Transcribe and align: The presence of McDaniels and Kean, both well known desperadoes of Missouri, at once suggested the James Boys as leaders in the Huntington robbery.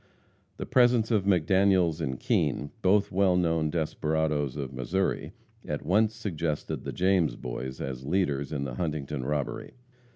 The 0.57 0.65
presence 0.65 1.11
of 1.11 1.25
McDaniels 1.25 2.01
and 2.01 2.19
Kean, 2.19 2.71
both 2.81 3.11
well 3.11 3.37
known 3.37 3.69
desperadoes 3.69 4.55
of 4.55 4.73
Missouri, 4.73 5.31
at 5.63 5.85
once 5.85 6.15
suggested 6.15 6.85
the 6.85 6.91
James 6.91 7.35
Boys 7.35 7.79
as 7.79 8.03
leaders 8.03 8.51
in 8.51 8.63
the 8.63 8.73
Huntington 8.73 9.23
robbery. 9.23 9.75